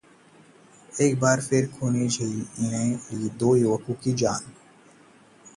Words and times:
एक 0.93 1.19
बार 1.19 1.41
फिर 1.41 1.67
खूनी 1.71 2.07
झील 2.07 2.33
ने 2.61 2.83
ली 3.13 3.29
दो 3.39 3.55
युवकों 3.55 3.93
की 3.93 4.13
जान 4.13 4.51